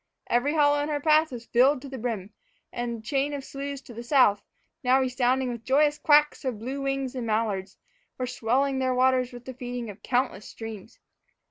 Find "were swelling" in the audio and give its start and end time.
8.17-8.79